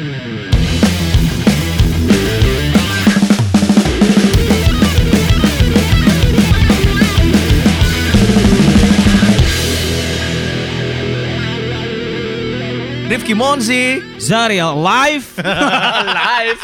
[0.00, 0.16] Rifki
[13.36, 15.36] Monzi Zariel live.
[16.16, 16.62] live.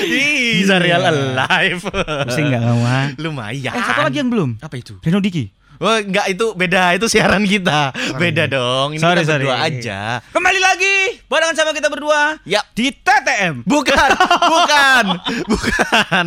[0.08, 1.84] Ih, Zarial alive.
[2.24, 3.20] Pusing nggak kamu?
[3.20, 3.76] Lumayan.
[3.76, 4.56] Eh satu lagi yang belum.
[4.64, 4.96] apa itu?
[5.04, 5.59] Reno Diki.
[5.80, 7.88] Enggak itu beda, itu siaran kita.
[8.14, 8.92] Beda dong.
[8.92, 9.48] Ini Sorry, kita sorry.
[9.48, 10.00] berdua aja.
[10.28, 12.60] Kembali lagi barengan sama kita berdua Ya.
[12.70, 13.64] di TTM.
[13.64, 14.10] Bukan,
[14.52, 15.04] bukan,
[15.48, 16.24] bukan.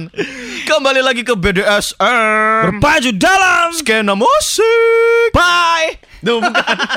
[0.66, 2.74] Kembali lagi ke BDSR.
[2.74, 3.70] Berpacu dalam.
[3.72, 5.30] Skena musik.
[5.32, 6.13] Bye.
[6.24, 6.78] Duh, bukan.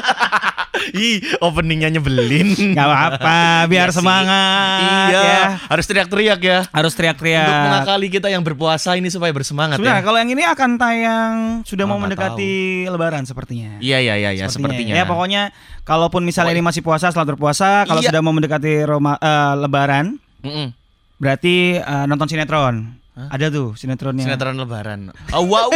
[0.94, 2.52] Ih, openingnya nyebelin.
[2.70, 5.42] Gak apa-apa, biar Iya semangat Iya, ya.
[5.66, 6.58] harus teriak-teriak ya.
[6.68, 7.48] Harus Untuk teriak-teriak.
[7.66, 10.06] mengakali kita yang berpuasa ini supaya bersemangat Sebenarnya ya.
[10.06, 12.52] kalau yang ini akan tayang sudah Oh, mau mendekati
[12.86, 13.80] Lebaran sepertinya.
[13.80, 14.94] Iya, iya, iya, ya, sepertinya.
[14.94, 15.50] Ya pokoknya
[15.82, 17.82] kalaupun misalnya ini masih puasa, selamat berpuasa.
[17.82, 18.12] Kalau Iya.
[18.12, 20.70] sudah mau mendekati Roma, eh, Lebaran, Mm-mm.
[21.16, 22.94] berarti eh, nonton sinetron.
[23.16, 24.28] Ada tuh sinetronnya.
[24.28, 25.08] Sinetron lebaran.
[25.32, 25.72] Oh, wow.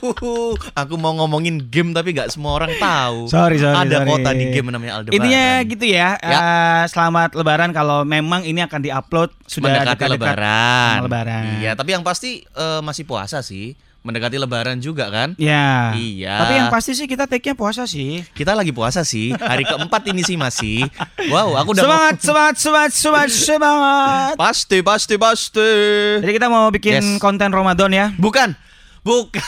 [0.80, 3.28] Aku mau ngomongin game tapi gak semua orang tahu.
[3.28, 4.08] Sorry, sorry, Ada sorry.
[4.08, 5.20] kota di game namanya Aldebaran.
[5.20, 6.08] Intinya gitu ya.
[6.16, 6.38] Ya.
[6.40, 10.96] eh, selamat Lebaran kalau memang ini akan diupload sudah mendekati dekat-dekat lebaran.
[11.04, 11.42] Lebaran.
[11.60, 13.76] Iya, tapi yang pasti eh, masih puasa sih.
[14.00, 15.36] Mendekati lebaran juga kan?
[15.36, 15.92] Ya.
[15.92, 16.40] Iya.
[16.40, 18.24] Tapi yang pasti sih kita take-nya puasa sih.
[18.32, 19.28] Kita lagi puasa sih.
[19.30, 20.88] Hari keempat ini sih masih.
[21.28, 24.32] Wow, aku udah semangat, mau- semangat, semangat, semangat, semangat.
[24.40, 25.70] Pasti, pasti, pasti.
[26.16, 27.20] Jadi kita mau bikin Yes.
[27.20, 28.06] konten Ramadan ya.
[28.16, 28.56] Bukan.
[29.00, 29.40] Bukan.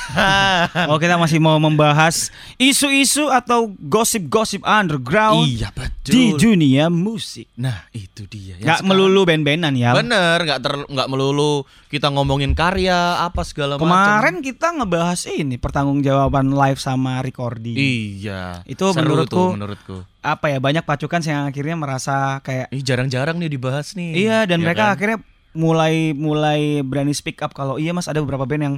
[0.89, 6.09] Oh kita masih mau membahas isu-isu atau gosip-gosip underground Iya, betul.
[6.09, 7.53] di dunia musik.
[7.55, 8.57] Nah, itu dia.
[8.57, 9.91] Yang Nggak sekarang- melulu band-bandan ya.
[9.93, 11.53] Bener, nggak ter nggak melulu
[11.87, 13.87] kita ngomongin karya apa segala macam.
[13.87, 17.77] Kemarin kita ngebahas ini pertanggungjawaban live sama recording.
[17.77, 18.65] Iya.
[18.65, 19.97] Itu seru menurutku- tuh, menurutku.
[20.19, 24.15] Apa ya banyak pacukan yang akhirnya merasa kayak Ih, jarang-jarang nih dibahas nih.
[24.19, 24.95] iya dan Ya mereka kan?
[24.95, 25.19] akhirnya
[25.53, 28.77] mulai mulai berani speak up kalau iya mas ada beberapa band yang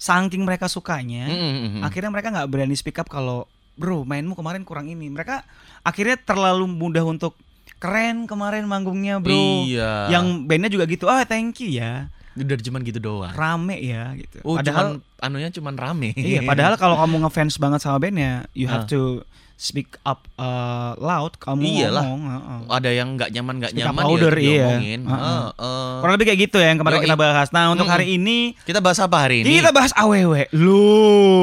[0.00, 1.82] saking mereka sukanya Mm, mm, mm.
[1.84, 3.44] akhirnya mereka nggak berani speak up kalau
[3.76, 5.44] bro mainmu kemarin kurang ini mereka
[5.80, 7.36] akhirnya terlalu mudah untuk
[7.76, 10.08] keren kemarin manggungnya bro Iya.
[10.10, 13.32] yang bandnya juga gitu ah thank you ya udah cuman gitu doang.
[13.32, 16.10] rame ya gitu Oh, padahal cuman, anunya cuman rame.
[16.14, 18.88] iya padahal kalau kamu ngefans banget sama bandnya you have Ah.
[18.88, 19.26] to
[19.56, 22.00] speak up uh, loud kamu Iyalah.
[22.00, 22.60] ngomong heeh.
[22.70, 24.48] ada yang nggak nyaman nggak nyaman louder, ya iya.
[24.64, 25.00] diomongin.
[25.04, 25.42] Heeh.
[25.52, 25.90] Heeh.
[26.00, 27.04] kurang lebih kayak gitu ya yang kemarin Yoi.
[27.04, 27.94] kita bahas nah untuk Mm-mm.
[27.94, 29.60] hari ini Kita bahas apa hari ini?
[29.60, 30.88] kita bahas aww lu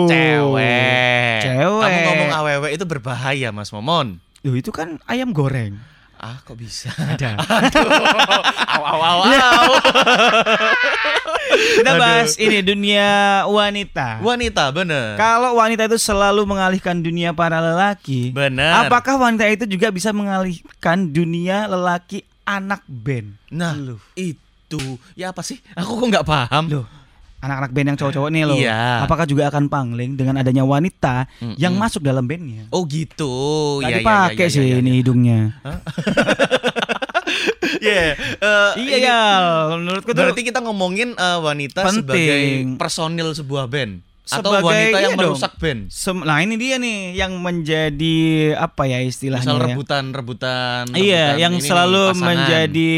[0.08, 1.38] cewek.
[1.44, 1.84] Cewek.
[1.84, 4.18] Kamu ngomong aww itu berbahaya, Mas Momon.
[4.42, 5.78] Loh, itu kan ayam goreng
[6.18, 6.90] Ah, kok bisa?
[6.98, 9.72] ada Aw, aw, aw, aw.
[11.78, 12.02] Kita Aduh.
[12.02, 13.08] bahas ini dunia
[13.48, 14.20] wanita.
[14.20, 15.16] Wanita, bener.
[15.16, 18.86] Kalau wanita itu selalu mengalihkan dunia para lelaki, Bener.
[18.86, 23.38] apakah wanita itu juga bisa mengalihkan dunia lelaki anak band?
[23.48, 24.02] Nah, Loh.
[24.14, 25.62] itu ya apa sih?
[25.74, 26.68] Aku kok nggak paham.
[26.68, 26.86] Loh,
[27.40, 28.58] anak-anak band yang cowok-cowok nih loh.
[28.58, 28.82] Iya.
[29.02, 31.54] Apakah juga akan pangling dengan adanya wanita Mm-mm.
[31.56, 32.66] yang masuk dalam bandnya?
[32.70, 33.30] Oh gitu.
[33.80, 34.78] Gak Ya, ya, dipakai ya, ya, sih ya, ya.
[34.80, 35.40] ini hidungnya.
[37.78, 38.16] Iya.
[38.38, 39.20] eh, Iya ini- ya,
[39.70, 42.02] menurutku Berarti kita ngomongin eh, wanita Penting.
[42.02, 42.42] sebagai
[42.76, 45.32] personil sebuah band atau Sebagai- wanita yang iya dong.
[45.32, 45.82] merusak band.
[45.88, 48.18] Sem- nah ini dia nih yang menjadi
[48.58, 49.64] apa ya istilahnya Misal ya?
[49.64, 50.06] Iya, rebutan
[51.38, 52.26] yang ini selalu pasangan.
[52.26, 52.92] menjadi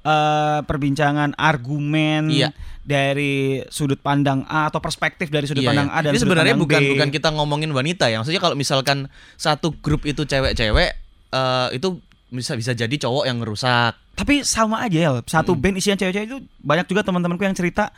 [0.00, 2.48] eh, perbincangan argumen Iya.
[2.90, 5.96] Dari sudut pandang A atau perspektif dari sudut Iya, pandang iya.
[5.96, 6.90] A dan Ini sebenarnya pandang bukan B.
[6.98, 8.18] bukan kita ngomongin wanita ya.
[8.18, 9.06] Maksudnya kalau misalkan
[9.38, 10.90] satu grup itu cewek-cewek
[11.30, 13.94] eh, itu bisa bisa jadi cowok yang ngerusak.
[14.18, 17.94] Tapi sama aja ya, satu band isinya cewek-cewek itu banyak juga teman-temanku yang cerita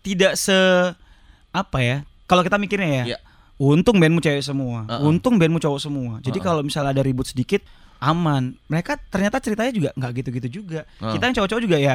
[0.00, 0.54] tidak se
[1.50, 1.96] apa ya?
[2.26, 3.18] Kalau kita mikirnya ya, Iya.
[3.56, 5.06] untung bandmu cewek semua, Uh-uh.
[5.06, 6.18] untung bandmu cowok semua.
[6.20, 6.46] Jadi Uh-uh.
[6.46, 7.62] kalau misalnya ada ribut sedikit
[7.96, 8.58] aman.
[8.66, 10.84] Mereka ternyata ceritanya juga nggak gitu-gitu juga.
[10.98, 11.14] Uh.
[11.14, 11.94] Kita yang cowok-cowok juga ya,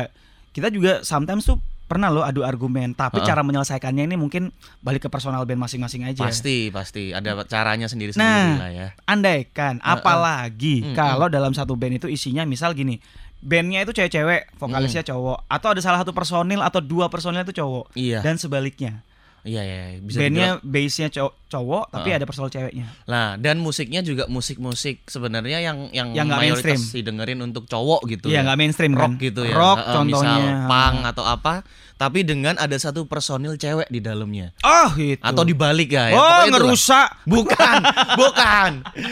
[0.52, 1.58] kita juga sometimes tuh
[1.92, 3.28] pernah loh adu argumen, tapi Uh-uh.
[3.28, 6.24] cara menyelesaikannya ini mungkin balik ke personal band masing-masing aja.
[6.24, 8.88] Pasti, pasti ada caranya sendiri-sendiri Nah, lah ya.
[9.04, 10.00] Andaikan, Uh-uh.
[10.00, 10.96] apalagi Mm-mm.
[10.96, 13.04] kalau dalam satu band itu isinya misal gini,
[13.44, 17.92] bandnya itu cewek-cewek, vokalisnya cowok, atau ada salah satu personil atau dua personil itu cowok,
[18.00, 18.24] Iya.
[18.24, 19.04] dan sebaliknya,
[19.42, 20.00] Iya, iya, iya.
[20.00, 22.18] bisa bandnya base-nya cowok, cowok tapi Uh-uh.
[22.18, 22.86] ada personil ceweknya.
[23.06, 26.98] Nah, dan musiknya juga musik-musik sebenarnya yang yang, Yang mayoritas mainstream.
[27.02, 28.42] didengerin untuk cowok gitu Iya ya.
[28.46, 29.24] nggak mainstream rock kan?
[29.24, 29.54] gitu ya.
[29.54, 30.36] Rock Heeh, contohnya.
[30.38, 31.54] Misal punk atau apa,
[32.02, 34.50] tapi dengan ada satu personil cewek di dalamnya.
[34.66, 35.22] Oh gitu.
[35.22, 36.10] Atau dibalik ya.
[36.10, 36.14] ya.
[36.14, 36.54] Oh Pokoknya itulah.
[36.58, 37.08] ngerusak.
[37.30, 37.80] Bukan,
[38.22, 38.72] bukan,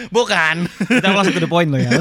[0.10, 0.56] bukan.
[0.90, 1.94] Kita langsung to the point loh ya.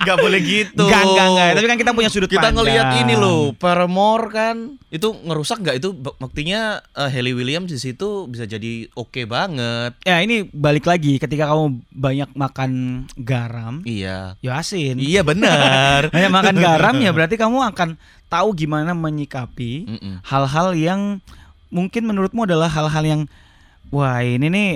[0.00, 0.84] Nggak boleh gitu.
[0.84, 1.48] Enggak, enggak, enggak.
[1.52, 2.64] Tapi kan kita punya sudut Kita pandang.
[2.64, 4.56] ngelihat ini loh, Paramore kan
[4.88, 10.00] itu ngerusak nggak itu buk- buktinya eh, Hayley Williams di situ bisa jadi oke banget.
[10.02, 12.70] Ya ini balik lagi ketika kamu banyak makan
[13.16, 14.38] garam, Iya.
[14.40, 14.96] ya asin.
[14.96, 16.08] Iya benar.
[16.14, 17.98] Banyak makan garam ya berarti kamu akan
[18.34, 19.86] tahu gimana menyikapi
[20.22, 21.00] hal-hal yang
[21.68, 23.20] mungkin menurutmu adalah hal-hal yang
[23.88, 24.68] wah ini nih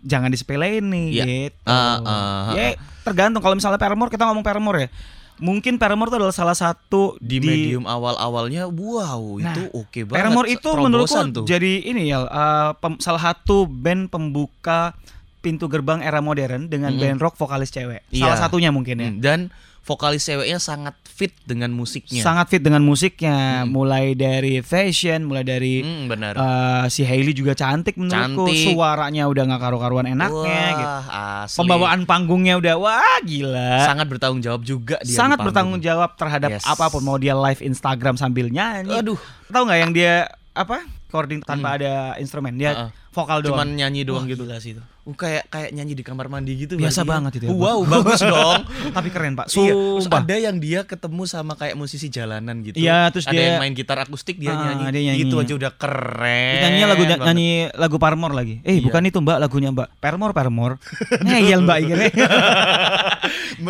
[0.00, 1.24] jangan disepelein nih Iya.
[1.24, 1.56] gitu.
[1.64, 4.88] Ah, ah, ya tergantung kalau misalnya Paramore kita ngomong Paramore ya.
[5.34, 10.14] Mungkin Paramore itu adalah salah satu Di, medium awal-awalnya wow Nah, itu oke banget.
[10.14, 11.44] Paramore itu Terobosan menurutku tuh.
[11.44, 14.94] jadi ini ya uh, pem- salah satu band pembuka
[15.40, 17.02] pintu gerbang era modern dengan Mm-mm.
[17.02, 18.06] band rock vokalis cewek.
[18.08, 18.30] Iya.
[18.30, 19.08] Salah satunya mungkin ya.
[19.08, 19.38] Hmm, dan
[19.84, 22.18] vokalis ceweknya sangat fit dengan musiknya.
[22.18, 23.68] Sangat fit dengan musiknya, Mm.
[23.68, 26.32] mulai dari fashion, mulai dari Hmm, benar.
[26.34, 28.48] uh, si Hailey juga cantik menurutku.
[28.48, 28.64] Cantik.
[28.66, 30.32] Suaranya udah nggak karu-karuan enaknya
[30.64, 30.96] Wah, gitu.
[31.44, 31.58] asli.
[31.60, 33.84] Pembawaan panggungnya udah wah gila.
[33.84, 35.04] sangat bertanggung jawab juga dia.
[35.04, 35.46] di Sangat panggung.
[35.46, 36.64] bertanggung jawab terhadap Yes.
[36.64, 38.96] apa pun mau dia live Instagram sambil nyanyi.
[38.96, 40.14] Aduh, Tahu nggak yang dia
[40.50, 40.80] apa?
[41.06, 42.56] Recording tanpa ada instrumen.
[42.56, 42.90] Dia Heeh.
[43.12, 43.54] vokal doang.
[43.54, 44.42] cuman nyanyi doang Wah, gitu.
[44.42, 44.82] gila sih itu.
[45.04, 47.50] Uh, kayak kayak nyanyi di kamar mandi gitu Biasa berarti banget itu ya.
[47.52, 48.64] Wow, bagus dong.
[48.88, 49.46] Tapi keren, Pak.
[49.50, 50.20] Iya, terus Sumpah.
[50.20, 52.76] ada yang dia ketemu sama kayak musisi jalanan gitu.
[52.76, 54.84] Iya, terus ada dia- yang main gitar akustik dia Ah, nyanyi.
[54.88, 55.20] dia nyanyi.
[55.22, 56.56] Itu aja udah keren.
[56.58, 57.18] Nyanyinya lagu banget.
[57.22, 58.54] nyanyi lagu Paramore lagi.
[58.60, 58.82] Eh, Iya.
[58.82, 59.88] bukan itu, Mbak, lagunya Mbak.
[59.98, 60.74] Paramore, Paramore.
[61.26, 62.06] Ngeyel, Mbak ini.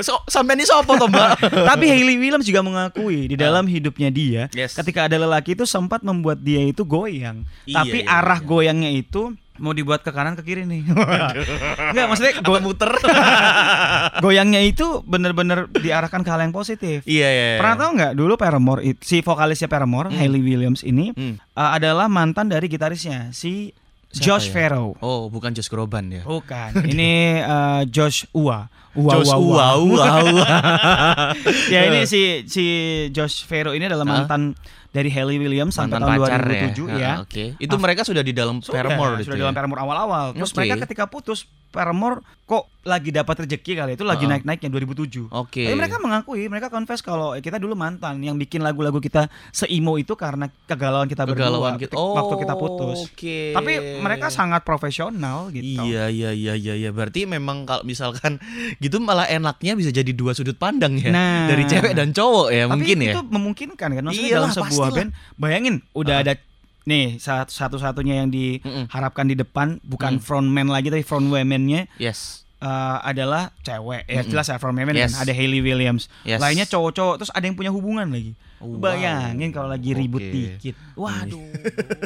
[0.00, 1.30] So, sampai ini sopo toh, Mbak?
[1.44, 4.66] Tapi Hailey Williams juga mengakui di dalam hidupnya dia, Ah.
[4.66, 4.74] Yes.
[4.74, 7.46] ketika ada lelaki itu sempat membuat dia itu goyang.
[7.64, 8.44] Iya, Tapi iya, arah iya.
[8.44, 10.82] goyangnya itu mau dibuat ke kanan ke kiri nih.
[11.90, 12.90] Enggak, maksudnya go- muter.
[14.24, 17.02] goyangnya itu bener-bener diarahkan ke hal yang positif.
[17.04, 17.46] iya, iya.
[17.54, 17.58] iya.
[17.58, 21.38] Pernah tahu nggak dulu Paramore it- si vokalisnya Paramore Hailey Williams ini Hmm.
[21.52, 23.70] uh, adalah mantan dari gitarisnya si
[24.08, 24.52] Siapa Josh ya?
[24.52, 24.94] Farrow.
[24.98, 26.22] Oh, bukan Josh Groban ya.
[26.22, 26.86] Bukan.
[26.86, 27.12] Ini
[27.42, 28.70] uh, Josh Ua.
[28.94, 30.06] Ua, Josh Ua, Ua.
[30.22, 30.46] Ua,
[31.66, 32.64] ya ini si si
[33.10, 34.54] Josh Farrow ini adalah mantan
[34.94, 37.10] dari Hailey Williams sampai tahun pacar 2007 ya.
[37.18, 37.58] Ah, Oke.
[37.58, 37.80] Itu Ah.
[37.82, 39.58] mereka sudah di dalam Sudah, Paramore sudah itu dalam ya?
[39.58, 40.26] Paramore awal-awal.
[40.38, 40.58] Terus Oke.
[40.62, 44.36] mereka ketika putus Paramore kok lagi dapat rezeki kali itu lagi Heeh.
[44.36, 45.32] naik-naiknya 2007.
[45.32, 45.64] Oke.
[45.64, 50.12] Tapi mereka mengakui, mereka confess kalau kita dulu mantan yang bikin lagu-lagu kita seimo itu
[50.12, 51.96] karena kegalauan kita Kegalauan berdua kita.
[51.96, 52.98] ketika- waktu kita putus.
[53.06, 53.38] Oke.
[53.50, 55.80] Tapi mereka sangat profesional gitu.
[55.82, 58.36] Iya iya iya iya iya berarti memang kalau misalkan
[58.84, 61.48] gitu malah enaknya bisa jadi dua sudut pandang ya Nah.
[61.48, 63.12] dari cewek dan cowok ya Tapi mungkin ya.
[63.14, 64.92] itu memungkinkan kan maksudnya Iyalah, dalam sebuah pastilah.
[64.94, 66.22] band bayangin udah Ah.
[66.22, 66.34] ada
[66.84, 70.20] nih sat- satu-satunya yang diharapkan di depan bukan Mm.
[70.20, 72.44] frontman lagi tapi front women-nya Yes.
[72.58, 72.68] eh,
[73.02, 75.12] adalah cewek ya jelas ya front women Yes.
[75.12, 76.38] kan ada Hailey Williams Yes.
[76.38, 78.80] lainnya cowok-cowok terus ada yang punya hubungan lagi Wow.
[78.80, 80.28] bayangin kalau lagi ribut Oke.
[80.30, 81.40] dikit waduh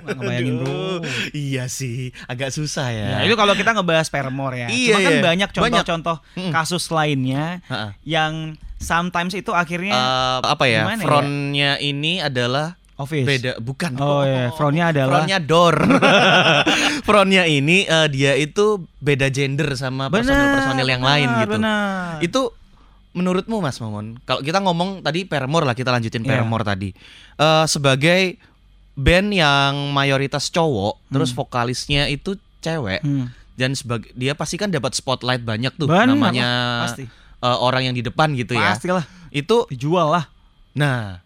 [0.00, 0.98] nggak ngebayangin bro
[1.46, 3.06] Iya sih, agak susah ya.
[3.12, 4.68] Ya, itu kalau kita ngebahas Paramore ya.
[4.68, 5.22] Iya, Cuma kan iya.
[5.22, 6.50] banyak contoh-contoh Mm.
[6.50, 7.94] kasus lainnya Ha-ha.
[8.00, 10.82] yang sometimes itu akhirnya Eh, apa ya?
[10.84, 10.98] Ya?
[10.98, 13.24] Frontnya ini adalah office.
[13.24, 13.94] beda, bukan.
[13.96, 15.76] Oh ya, frontnya adalah Frontnya door.
[17.06, 18.66] Frontnya ini eh, dia itu
[18.98, 21.52] beda gender sama personil-personil yang lain benar, gitu.
[21.54, 22.12] Benar.
[22.20, 22.42] Itu
[23.10, 26.36] menurutmu Mas Momon, kalau kita ngomong tadi Paramore lah kita lanjutin Iya.
[26.36, 26.90] Paramore tadi.
[27.34, 28.36] Eh, sebagai
[28.92, 33.30] band yang mayoritas cowok, terus vokalisnya itu cewek Hmm.
[33.54, 36.48] dan sebagai dia pasti kan dapat spotlight banyak tuh Benar, namanya
[36.84, 37.06] pasti.
[37.38, 38.74] eh, orang yang di depan gitu ya.
[38.74, 40.24] Pastilah Itu dijual lah.
[40.72, 41.22] nah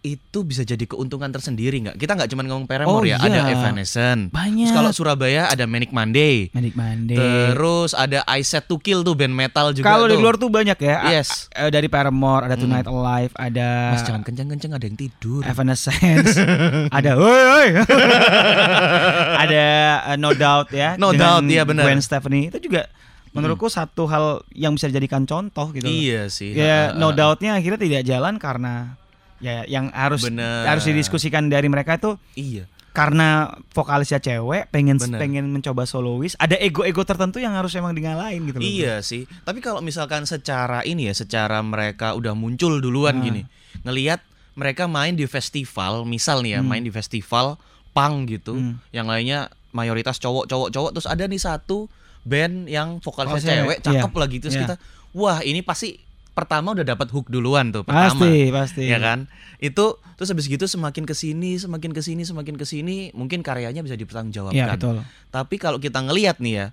[0.00, 1.96] itu bisa jadi keuntungan tersendiri nggak?
[1.96, 3.28] Kita nggak cuma ngomong Paramore Oh, ya, iya.
[3.28, 4.30] ada Evanescence.
[4.30, 4.64] Banyak.
[4.64, 6.48] Terus kalau Surabaya ada Manic Monday.
[6.50, 7.18] Manic Monday.
[7.18, 10.78] Terus ada I Set to Kill tuh band metal juga Kalau di luar tuh banyak
[10.78, 10.96] ya.
[10.98, 11.50] A- Yes.
[11.50, 15.42] a- dari Paramore, ada Tonight Alive, ada Mas jangan kenceng-kenceng ada yang tidur.
[15.42, 16.38] Evanescence,
[16.98, 17.68] ada woi woi.
[19.44, 19.64] ada
[20.06, 20.94] uh, No Doubt ya.
[20.94, 21.84] No Doubt, iya benar.
[21.84, 22.86] Gwen Stefani itu juga
[23.30, 25.84] menurutku satu hal yang bisa dijadikan contoh gitu.
[25.84, 26.54] Iya sih.
[26.54, 28.96] Ya, Ha, no doubt-nya akhirnya tidak jalan karena
[29.38, 30.66] ya yang harus Bener.
[30.66, 32.64] harus didiskusikan dari mereka itu Iya.
[32.90, 35.18] karena vokalisnya cewek pengen Bener.
[35.18, 38.66] pengen mencoba solois ada ego-ego tertentu yang harus emang ngalahin gitu loh.
[38.66, 39.30] Iya sih.
[39.42, 43.22] Tapi kalau misalkan secara ini ya, secara mereka udah muncul duluan Ah.
[43.22, 43.42] gini,
[43.82, 44.18] ngelihat
[44.54, 47.54] mereka main di festival, misal nih ya, main di festival
[47.94, 48.82] punk gitu, Hmm.
[48.90, 51.86] yang lainnya mayoritas cowok-cowok-cowok, terus ada nih satu
[52.26, 53.78] band yang vokalisnya Oh, cewek.
[53.78, 54.18] cewek, cakep Iya.
[54.18, 54.62] lagi terus Iya.
[54.66, 54.74] kita,
[55.14, 55.94] wah ini pasti
[56.38, 58.14] pertama udah dapat hook duluan tuh pertama.
[58.14, 58.84] Pasti, pasti.
[58.86, 59.26] Ya kan?
[59.58, 63.82] Itu terus habis gitu semakin ke sini, semakin ke sini, semakin ke sini, mungkin karyanya
[63.82, 64.54] bisa dipertanggungjawabkan.
[64.54, 65.02] Iya, betul.
[65.34, 66.66] Tapi kalau kita ngelihat nih ya,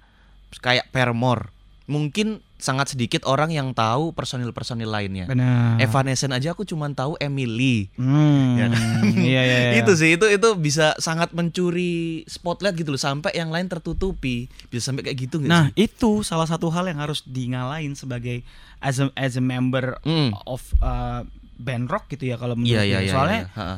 [0.61, 1.54] kayak Paramore,
[1.85, 5.25] mungkin sangat sedikit orang yang tahu personil-personil lainnya.
[5.25, 5.77] Benar.
[5.77, 7.93] Evanescence aja aku cuma tahu Emily.
[7.93, 8.57] Hmm.
[8.57, 8.65] Ya
[9.05, 9.57] Iya iya.
[9.69, 9.73] iya.
[9.79, 14.49] Itu sih itu itu bisa sangat mencuri spotlight gitu loh sampai yang lain tertutupi.
[14.65, 15.85] Bisa sampai kayak gitu Nah, sih?
[15.85, 18.41] itu salah satu hal yang harus dingalain sebagai
[18.79, 20.33] as a, as a member Hmm.
[20.43, 21.21] of uh,
[21.55, 22.87] band rock gitu ya kalau menurut Iya gue.
[22.87, 23.11] iya iya.
[23.11, 23.53] Soalnya iya.
[23.53, 23.77] Ha-ha.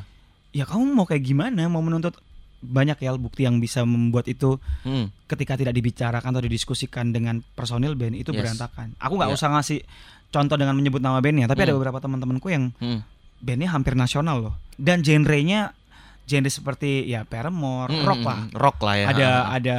[0.49, 2.15] ya kamu mau kayak gimana mau menuntut
[2.57, 5.13] banyak ya bukti yang bisa membuat itu Hmm.
[5.29, 8.41] ketika tidak dibicarakan atau didiskusikan dengan personil band itu Yes.
[8.41, 8.97] berantakan.
[8.97, 9.37] Aku nggak Iya.
[9.37, 9.79] usah ngasih
[10.27, 11.79] contoh dengan menyebut nama bandnya, tapi ada Hmm.
[11.79, 13.05] beberapa teman-temanku yang Hmm.
[13.39, 14.55] bandnya hampir nasional loh.
[14.75, 15.77] Dan genrenya
[16.25, 18.39] genre seperti ya Paramore, Hmm, rock lah.
[18.51, 19.05] Rock lah ya.
[19.13, 19.55] Ada Ha-ha.
[19.55, 19.77] ada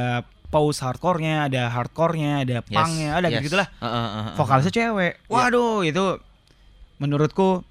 [0.49, 3.33] post hardcore-nya, ada hardcore-nya, ada Yes, punk-nya, ada yes.
[3.37, 3.67] gitu-gitulah.
[3.77, 4.31] Ha-ha, ha-ha.
[4.33, 5.13] Vokalisnya cewek.
[5.29, 6.05] Waduh, itu
[6.97, 7.61] menurutku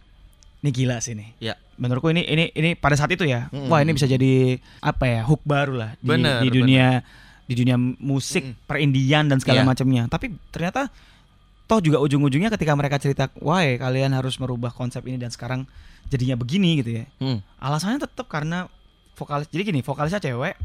[0.62, 1.34] ini gila sih nih.
[1.42, 1.54] Ya.
[1.78, 3.46] Menurutku ini ini ini pada saat itu ya.
[3.48, 3.70] Mm-mm.
[3.70, 5.20] Wah, ini bisa jadi apa ya?
[5.22, 7.00] hook baru lah di, Bener, di dunia
[7.46, 8.66] di dunia musik Mm-mm.
[8.66, 9.68] perindian dan segala Iya.
[9.70, 10.02] macamnya.
[10.06, 10.90] Tapi ternyata
[11.64, 15.64] toh juga ujung-ujungnya ketika mereka cerita, "Wah, kalian harus merubah konsep ini dan sekarang
[16.06, 17.04] jadinya begini" gitu ya.
[17.20, 17.38] Hmm.
[17.56, 18.66] Alasannya tetap karena
[19.14, 19.46] vokalis.
[19.48, 20.58] Jadi gini, vokalisnya cewek.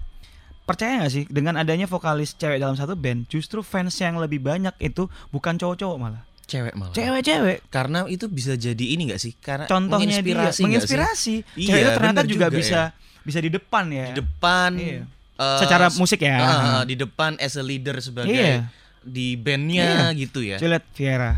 [0.64, 4.72] Percaya gak sih dengan adanya vokalis cewek dalam satu band, justru fans yang lebih banyak
[4.80, 6.24] itu bukan cowok-cowok malah.
[6.44, 6.92] Cewek malah.
[6.92, 7.58] Cewek-cewek.
[7.68, 9.34] Karena itu bisa jadi ini gak sih?
[9.34, 10.64] Karena Contohnya menginspirasi dia nggak sih?
[10.64, 11.36] menginspirasi.
[11.56, 12.82] Iya, cewek itu ternyata juga, juga bisa
[13.22, 14.06] bisa di depan ya.
[14.10, 14.70] Di depan.
[14.76, 15.02] Iya.
[15.34, 16.38] eh, Secara musik ya.
[16.38, 18.68] ah, di depan as a leader sebagai Iya.
[19.02, 20.56] di bandnya gitu ya.
[20.58, 21.34] Coba lihat Viera.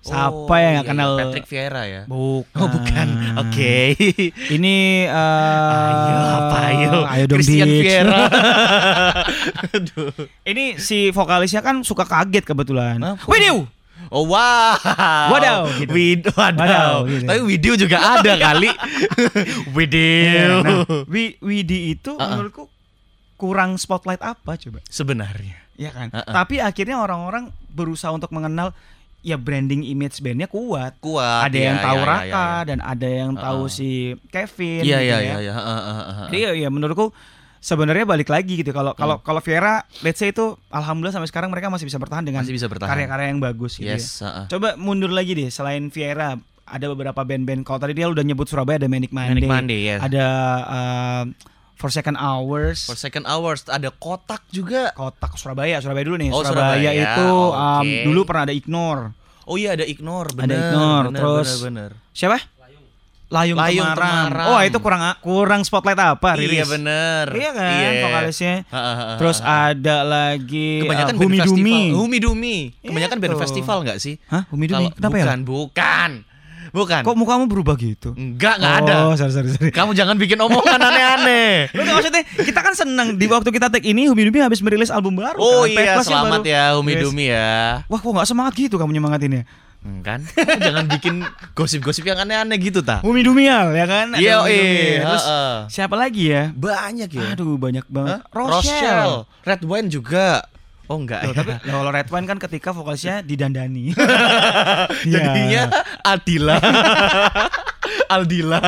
[0.00, 1.10] Siapa Oh, yang iya, kenal?
[1.10, 1.20] iya.
[1.24, 2.02] Patrick Vieira ya?
[2.04, 2.60] Bukan.
[2.60, 3.08] Oh bukan.
[3.40, 3.96] Oke.
[4.54, 4.76] Ini
[5.08, 6.92] eh ayo apa ayo?
[7.08, 7.88] Ayo dong Christian Ditch.
[7.88, 8.20] Vieira.
[9.74, 10.12] Aduh.
[10.44, 13.00] Ini si vokalisnya kan suka kaget kebetulan.
[13.00, 13.24] Apa?
[14.14, 14.78] Oh wow.
[15.26, 15.90] Wadaw, gitu.
[15.90, 16.62] Wid- wadaw.
[16.62, 17.26] Wadaw, gitu.
[17.26, 18.70] Tapi video juga ada kali.
[19.68, 20.62] video.
[20.62, 22.28] Nah, Wi- Widi itu Ah, ah.
[22.32, 22.70] menurutku
[23.34, 24.78] kurang spotlight apa coba?
[24.86, 25.58] Sebenarnya.
[25.74, 26.08] Ya kan.
[26.10, 26.32] Ah, ah.
[26.32, 28.70] Tapi akhirnya orang-orang berusaha untuk mengenal
[29.18, 30.94] ya branding image bandnya kuat.
[31.00, 31.48] Kuat.
[31.48, 32.62] ada iya, yang tahu iya, Raka iya, iya.
[32.62, 33.72] dan ada yang tahu Ah, ah.
[33.72, 33.88] si
[34.28, 34.82] Kevin.
[34.84, 35.18] Iya gitu iya ya.
[35.18, 35.54] iya iya.
[36.28, 37.10] Jadi ya, ya menurutku
[37.64, 39.24] sebenarnya balik lagi gitu kalau kalau Hmm.
[39.24, 42.68] kalau Viera let's say itu alhamdulillah sampai sekarang mereka masih bisa bertahan dengan masih bisa
[42.68, 42.92] bertahan.
[42.92, 43.96] karya-karya yang bagus gitu ya.
[43.96, 44.46] Yes, ah, ah.
[44.46, 48.76] Coba mundur lagi deh selain Viera ada beberapa band-band kalau tadi dia udah nyebut Surabaya
[48.76, 49.40] ada Manic Monday.
[49.40, 49.96] Manic Monday ya.
[49.96, 50.26] Ada
[50.68, 51.24] uh,
[51.74, 52.84] For Second Hours.
[52.84, 54.92] For second hours ada kotak juga.
[54.92, 56.30] Kotak Surabaya, Surabaya dulu nih.
[56.32, 57.96] Oh, Surabaya, Surabaya, itu um, oke.
[58.04, 59.02] dulu pernah ada Ignore.
[59.44, 60.56] Oh iya ada ignore, Ada bener.
[60.56, 62.16] Ignore, bener, terus bener, bener.
[62.16, 62.40] Siapa?
[63.34, 64.26] Layung, Layung Temaram.
[64.30, 64.46] Temaram.
[64.48, 66.54] Oh, itu kurang kurang spotlight apa, Riris?
[66.54, 67.24] Iya bener.
[67.28, 68.54] Iya kan, vokalisnya.
[68.64, 71.58] Ha, ha, ha, Terus ada lagi kebanyakan uh, band Humi festival.
[71.58, 71.80] Dumi.
[71.90, 72.56] Humi Dumi.
[72.80, 74.14] Kebanyakan band festival nggak sih?
[74.26, 74.86] Hah, Humi Dumi?
[74.86, 75.24] Kalau- Kenapa ya?
[75.24, 76.10] bukan, bukan.
[76.66, 77.02] Bukan.
[77.02, 78.14] Kok mukamu berubah gitu?
[78.14, 78.94] Enggak, enggak ada.
[79.04, 79.70] Oh, sorry, sorry, sorry.
[79.70, 81.70] Kamu jangan bikin omongan aneh-aneh.
[81.76, 85.38] Maksudnya kita kan seneng di waktu kita take ini Humi Dumi habis merilis album baru
[85.38, 85.70] Oh kan?
[85.70, 86.50] iya, selamat baru.
[86.50, 87.02] ya Humi Yes.
[87.04, 87.78] Dumi ya.
[87.84, 89.46] Wah, kok nggak semangat gitu kamu nyemangatinnya?
[89.84, 90.24] Kan?
[90.24, 91.14] Kamu jangan bikin
[91.52, 93.04] gosip-gosip yang aneh-aneh gitu, ta.
[93.04, 94.16] Humi Dumial ya kan?
[94.16, 94.72] Iya, Humi Dumi.
[94.80, 95.02] iya.
[95.04, 95.56] Terus heeh.
[95.68, 96.42] siapa lagi ya?
[96.52, 97.36] Banyak ya.
[97.36, 98.20] Aduh, banyak banget.
[98.20, 98.32] Hah?
[98.32, 99.28] Rochelle.
[99.44, 100.40] Red Wine juga.
[100.84, 101.24] Oh enggak.
[101.24, 101.36] Loh, ya.
[101.36, 103.92] tapi kalau Red Wine kan ketika vokalisnya didandani.
[105.12, 105.62] Jadinya
[106.00, 106.56] Adila.
[108.14, 108.60] Aldila.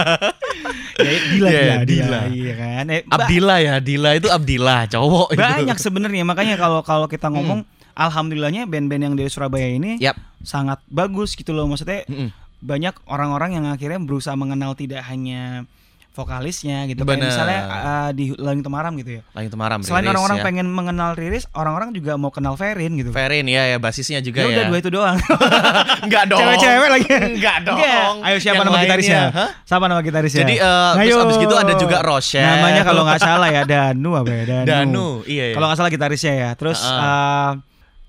[0.97, 2.21] ya, Dila, Iya, Dila, Dila.
[2.29, 2.85] Iya kan?
[2.89, 5.41] Eh, Abdillah ya, Dila itu Abdillah, cowok itu.
[5.41, 7.65] banyak sebenarnya makanya kalau kalau kita ngomong
[7.97, 10.17] alhamdulillahnya band-band yang dari Surabaya ini Yap.
[10.47, 12.31] Sangat bagus gitu loh maksudnya Mm-mm.
[12.59, 15.67] banyak orang-orang yang akhirnya berusaha mengenal tidak hanya
[16.13, 17.29] vokalisnya gitu Kayak Bener.
[17.29, 20.45] misalnya uh, di Langit Temaram gitu ya Langit Temaram selain orang-orang ya.
[20.49, 24.49] pengen mengenal Riris orang-orang juga mau kenal Ferin gitu Ferin ya ya basisnya juga ya
[24.49, 24.51] ya.
[24.51, 25.17] udah dua itu doang
[26.09, 26.41] Enggak dong.
[26.41, 27.77] cewek-cewek lagi Enggak dong.
[27.77, 28.25] Enggak.
[28.25, 29.49] ayo siapa Yang nama gitarisnya hah?
[29.61, 31.17] siapa nama gitarisnya Jadi terus Ayo.
[31.21, 32.49] abis gitu ada juga Rochelle.
[32.49, 35.45] namanya kalau nggak salah ya Danu apa ya Danu, Danu, iya.
[35.45, 35.55] iya.
[35.55, 36.97] kalau nggak salah gitarisnya ya terus Heeh.
[36.97, 37.53] uh,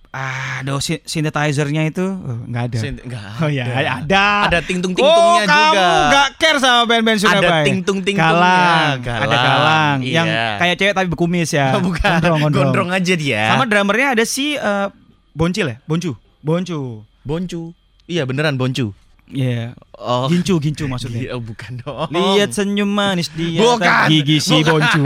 [0.10, 3.92] ah do synthesizer-nya itu oh, nggak ada Sin- enggak oh ya ada.
[4.02, 5.52] ada Ada ting-tung-ting-tungnya oh, juga.
[5.52, 8.34] kamu nggak care sama band-band Surabaya Ada ting-tung-ting-tungnya.
[8.34, 10.14] galang, Galang, ada galang iya.
[10.16, 12.00] yang kayak cewek tapi berkumis ya Bukan.
[12.02, 12.64] gondrong, gondrong.
[12.66, 13.44] Gondrong aja dia.
[13.48, 14.88] sama drummernya ada si eh,
[15.32, 17.76] Boncil ya Boncu Boncu Boncu.
[18.06, 18.96] Iya beneran Boncu.
[19.28, 20.30] Iya Oh.
[20.30, 22.08] Gincu Gincu maksudnya Iya, bukan dong.
[22.14, 24.08] Lihat senyum manis dia Bukan.
[24.08, 24.78] gigi si Bukan.
[24.78, 25.02] Boncu.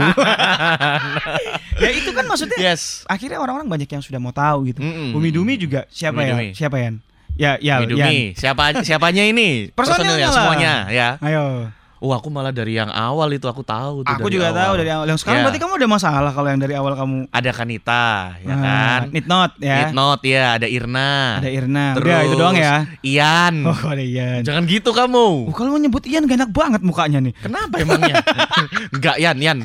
[1.82, 3.08] ya itu kan maksudnya Yes.
[3.08, 4.84] akhirnya orang-orang banyak yang sudah mau tahu gitu.
[4.84, 5.16] Mm-mm.
[5.16, 6.32] Umi Dumi juga siapa Umi ya?
[6.36, 6.48] Dumi.
[6.52, 6.90] Siapa ya?
[7.32, 8.06] Ya, ya, Umi ya.
[8.06, 8.18] Dumi.
[8.36, 9.72] Siapa siapanya ini?
[9.72, 11.08] Personilnya Personilnya semuanya ya.
[11.18, 11.72] Ayo.
[12.02, 14.58] Oh, aku malah dari yang awal itu aku tahu tuh Aku dari juga awal.
[14.58, 15.06] tahu dari awal.
[15.06, 15.44] Yang sekarang Ya.
[15.46, 18.02] berarti kamu ada masalah kalau yang dari awal kamu ada Kanita,
[18.36, 19.00] ya Ah, kan?
[19.08, 19.76] Need not ya.
[19.78, 21.38] Need not ya, ada Irna.
[21.38, 21.84] Ada Irna.
[21.94, 22.74] Terus Udah itu doang ya.
[23.00, 23.54] Ian.
[23.62, 24.42] Oh, ada Ian.
[24.42, 25.46] Jangan gitu kamu.
[25.46, 27.38] Oh, kalau mau nyebut Ian gak enak banget mukanya nih.
[27.38, 28.18] Kenapa emangnya?
[28.98, 29.58] Enggak, Yan, Yan.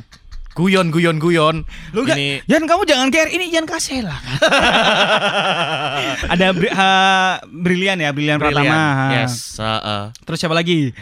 [0.54, 1.66] guyon guyon guyon.
[1.90, 4.38] Lu enggak, Ini Yan kamu jangan care, ini Yan Kasela kan.
[6.34, 6.90] Ada bri- ha,
[7.44, 8.62] Brilian ya, Brilian Brilian.
[8.62, 8.78] Pratama.
[8.78, 9.06] ha.
[9.16, 10.04] Yes, heeh.
[10.20, 10.94] Terus siapa lagi?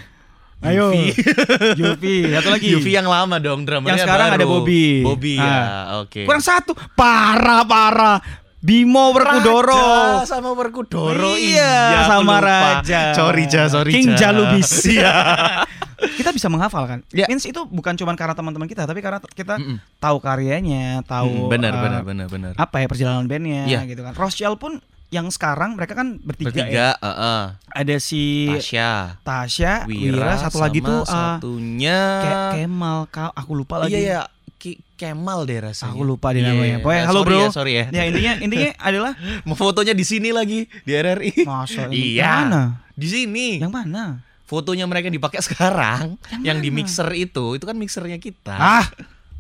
[0.62, 0.96] Ayo.
[1.80, 2.68] Yuvi, satu lagi.
[2.70, 4.38] Yuvi yang lama dong drummernya Yang sekarang baru.
[4.38, 4.86] ada Bobby.
[5.02, 5.46] Bobby Ah.
[5.46, 5.62] ya,
[6.02, 6.22] oke.
[6.24, 6.72] Kurang satu.
[6.94, 8.18] Parah, parah.
[8.60, 9.78] Bimo Werkudoro.
[9.78, 11.38] Raja sama Werkudoro.
[11.38, 12.50] Iya, aku sama lupa.
[12.82, 13.02] Raja.
[13.14, 14.18] Sorry, Ja, sorry, King Ja.
[14.18, 14.70] Jalubis.
[14.86, 15.14] Iya.
[16.18, 17.00] kita bisa menghafal kan?
[17.10, 17.30] Ya.
[17.30, 19.78] Means itu bukan cuma karena teman-teman kita, tapi karena kita Mm-mm.
[19.96, 22.52] tahu karyanya, tahu Mm, benar, eh, benar, benar, benar.
[22.56, 23.86] apa ya perjalanan bandnya Iya.
[23.86, 24.14] gitu kan.
[24.14, 24.82] Rochelle pun
[25.16, 26.56] yang sekarang mereka kan bertiga, ya.
[26.60, 27.42] Bertiga, heeh.
[27.72, 28.90] Ada si Tasya,
[29.22, 33.96] Tasya, Wira, Wira, satu lagi tuh ah, satunya Ke- Kemal, kau aku lupa lagi.
[33.96, 34.22] Iya, iya.
[34.56, 35.92] Ki- Kemal deh rasanya.
[35.92, 36.68] Aku lupa deh namanya.
[36.70, 36.78] iya.
[36.80, 37.38] Pokoknya Eh, halo sorry bro.
[37.38, 37.86] Ya, sorry ya.
[37.90, 39.12] Ya intinya intinya adalah
[39.48, 41.44] Mau fotonya di sini lagi di RRI.
[41.44, 41.96] Masa ini?
[42.14, 42.28] Iya.
[42.44, 42.62] Mana?
[42.92, 43.48] Di sini.
[43.58, 44.04] Yang mana?
[44.46, 48.54] Fotonya mereka dipakai sekarang, Yang yang, di mixer itu, itu kan mixernya kita.
[48.54, 48.86] Ah,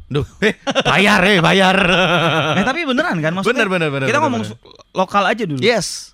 [0.05, 1.77] Duh, eh, bayar eh, bayar.
[2.53, 3.65] eh, tapi beneran kan maksudnya?
[3.65, 4.57] Bener, bener, bener, Kita bener, ngomong bener.
[4.93, 5.59] lokal aja dulu.
[5.59, 6.13] yes.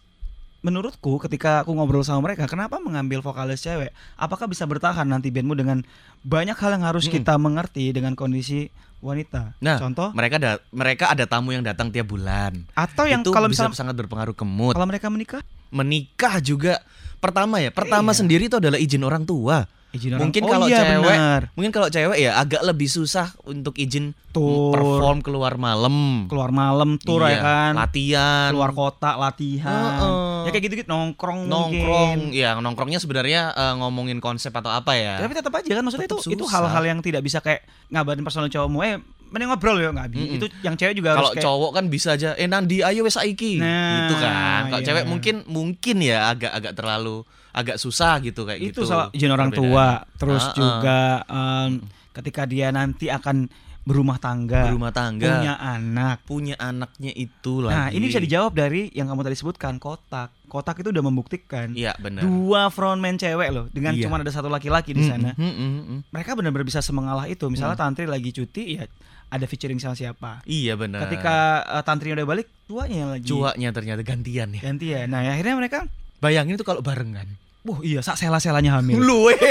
[0.61, 3.89] Menurutku ketika aku ngobrol sama mereka, kenapa mengambil vokalis cewek?
[4.13, 5.81] Apakah bisa bertahan nanti bandmu dengan
[6.21, 7.17] banyak hal yang harus Mm-mm.
[7.17, 8.69] kita mengerti dengan kondisi
[9.01, 9.57] wanita?
[9.57, 12.61] Nah, Contoh mereka ada mereka ada tamu yang datang tiap bulan.
[12.71, 14.77] atau yang itu kalau bisa misalnya sangat berpengaruh ke mood.
[14.77, 16.77] kalau mereka menikah Menikah juga
[17.17, 18.21] pertama ya, pertama Iya.
[18.21, 19.65] sendiri itu adalah izin orang tua.
[19.91, 21.41] Izin orang- Mungkin Oh kalau iya, cewek, benar.
[21.51, 24.71] mungkin kalau cewek ya agak lebih susah untuk izin Tur.
[24.71, 26.25] perform keluar malam.
[26.25, 28.49] keluar malam tour ya Iya, kan, Latihan.
[28.49, 30.39] keluar kota latihan, Heeh.
[30.41, 32.31] ya kayak gitu gitu nongkrong nongkrong mungkin.
[32.33, 36.17] ya nongkrongnya sebenarnya eh, ngomongin konsep atau apa ya Tapi tetap aja kan maksudnya itu
[36.17, 36.55] Tetap itu susah.
[36.57, 38.95] hal-hal yang tidak bisa kayak ngabarin personal cowokmu eh
[39.27, 40.23] mending ngobrol ya nggak bisa.
[40.25, 40.37] Mm-mm.
[40.37, 43.57] Itu yang cewek juga kalau kayak cowok kan bisa aja eh Nandi ayo wes saiki
[43.57, 44.87] Nah, gitu kan kalau iya.
[44.87, 49.29] cewek mungkin mungkin ya agak agak terlalu agak susah gitu kayak itu gitu salah izin
[49.29, 50.03] orang tua.
[50.15, 50.55] Terus Ah, ah.
[50.55, 51.71] juga em,
[52.11, 53.47] ketika dia nanti akan
[53.81, 55.25] berumah tangga berumah tangga.
[55.25, 56.17] punya anak.
[56.23, 57.73] Punya anaknya itu lagi.
[57.73, 60.29] nah ini bisa dijawab dari yang kamu tadi sebutkan kotak.
[60.45, 62.21] Kotak itu udah membuktikan iya benar.
[62.21, 64.05] dua frontman cewek loh dengan Iya.
[64.05, 65.31] cuma ada satu laki-laki di Mm, sana.
[65.33, 65.99] Mm, mm, mm, mm.
[66.09, 67.47] mereka benar-benar bisa semengalah itu.
[67.47, 68.85] Misalnya tantri lagi cuti ya
[69.27, 70.43] ada featuring sama siapa.
[70.43, 71.07] Iya benar.
[71.07, 73.25] Ketika uh, tantrinya udah balik tuanya yang lagi.
[73.25, 74.61] Cuaknya ternyata gantian ya.
[74.61, 75.87] Ganti ya nah akhirnya mereka
[76.21, 77.27] bayangin itu kalau barengan.
[77.61, 78.97] Wah iya sak sela-selanya hamil.
[78.97, 79.37] Lu eh.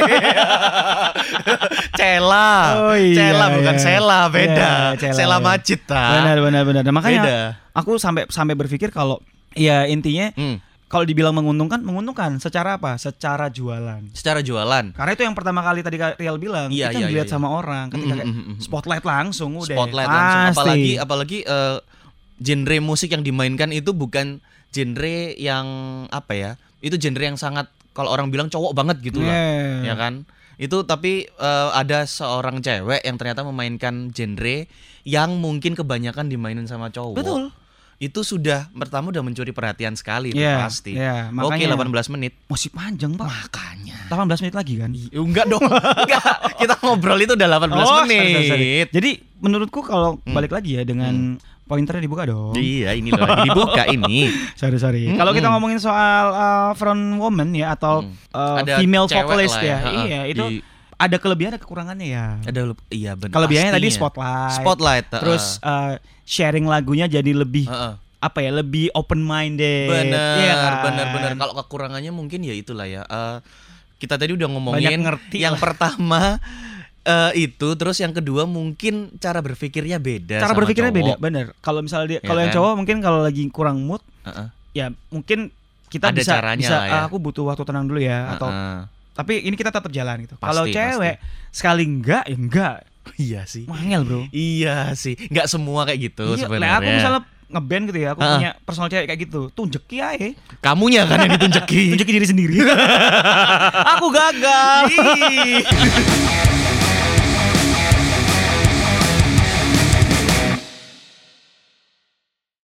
[1.98, 2.50] Cela.
[2.82, 3.82] Oh, iya, Cela bukan iya.
[3.82, 4.70] Sela beda.
[4.94, 5.76] Iya, Cela, Sela iya.
[5.86, 6.04] Ta.
[6.18, 6.82] Benar benar benar.
[6.82, 7.38] Nah, makanya beda.
[7.70, 9.22] aku sampai sampai berpikir kalau
[9.54, 10.58] ya intinya Hmm,
[10.90, 12.34] kalau dibilang menguntungkan menguntungkan.
[12.42, 12.98] Secara apa?
[12.98, 14.10] Secara jualan.
[14.10, 14.90] Secara jualan.
[14.90, 17.94] Karena itu yang pertama kali tadi Rial bilang Iya, itu iya, dilihat iya, sama orang
[17.94, 19.76] ketika Mm, mm, mm, spotlight langsung udah.
[19.78, 20.42] Spotlight langsung.
[20.50, 20.58] Pasti.
[20.58, 21.78] apalagi apalagi eh,
[22.42, 25.66] genre musik yang dimainkan itu bukan genre yang
[26.06, 29.82] apa ya itu genre yang sangat kalau orang bilang cowok banget gitu lah Yeah.
[29.84, 30.24] ya kan?
[30.56, 34.68] Itu tapi eh, ada seorang cewek yang ternyata memainkan genre
[35.02, 37.16] yang mungkin kebanyakan dimainin sama cowok.
[37.16, 37.42] Betul.
[37.96, 40.96] Itu sudah pertama udah mencuri perhatian sekali itu Iya, pasti.
[40.96, 42.32] oke makanya- 18 menit.
[42.46, 43.28] Masih panjang pak.
[43.28, 43.96] Makanya.
[44.08, 44.90] 18 menit lagi kan?
[44.90, 45.60] Ya, enggak dong.
[46.00, 46.24] Enggak.
[46.56, 48.20] Kita ngobrol itu udah 18 Oh, menit.
[48.32, 48.68] sorry, sorry.
[48.90, 50.32] Jadi menurutku kalau Hmm.
[50.32, 51.36] balik lagi ya dengan
[51.70, 52.52] pointernya dibuka dong.
[52.52, 54.26] iya ini loh dibuka ini
[54.60, 55.06] Sorry sorry.
[55.06, 55.14] Mm-mm.
[55.14, 58.12] Kalau kita ngomongin soal uh, front woman ya atau Hmm.
[58.30, 60.04] uh, Ada female vocalist ya, Heeh.
[60.04, 60.62] iya itu Di-
[60.96, 62.26] ada kelebihan ada kekurangannya ya.
[62.42, 64.52] ada iya benar Kelebihannya tadi spotlight.
[64.52, 65.22] spotlight heeh.
[65.22, 67.94] Terus uh, sharing lagunya jadi lebih Heeh.
[68.18, 69.88] apa ya lebih open minded.
[69.88, 70.72] bener Iya kan?
[70.84, 73.36] bener bener kalau kekurangannya mungkin ya itulah ya Eh,
[73.96, 75.62] kita tadi udah ngomongin ngerti yang lah.
[75.62, 76.20] pertama
[77.02, 81.18] eh, itu terus yang kedua mungkin cara berpikirnya beda cara sama berpikirnya beda, cowok.
[81.18, 81.46] bener.
[81.58, 82.56] Kalau misalnya dia, Iya kalau yang kan?
[82.56, 84.46] cowok mungkin kalau lagi kurang mood, Heeh.
[84.74, 85.48] ya mungkin
[85.86, 86.92] kita Ada bisa caranya bisa lah ya.
[86.92, 88.78] "Ah, aku butuh waktu tenang dulu ya atau Heeh.
[89.12, 90.34] tapi ini kita tetap jalan gitu.
[90.34, 91.16] Pasti, Kalau cewek
[91.50, 92.74] sekali enggak ya enggak.
[93.18, 94.20] iya sih Mangel, Bro.
[94.30, 98.30] iya sih nggak semua kayak gitu Iya, sebenarnya aku misalnya ngeband gitu ya, aku Ah.
[98.36, 99.40] punya personal cewek kayak gitu.
[99.50, 100.30] Tunjuki aja.
[100.62, 102.54] kamunya kan yang ditunjuki Tunjuki diri sendiri.
[103.92, 104.86] aku gagal.